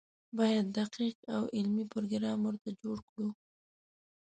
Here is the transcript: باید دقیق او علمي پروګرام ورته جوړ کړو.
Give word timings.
باید 0.37 0.65
دقیق 0.79 1.17
او 1.35 1.41
علمي 1.57 1.85
پروګرام 1.93 2.39
ورته 2.43 2.69
جوړ 2.81 2.97
کړو. 3.09 3.29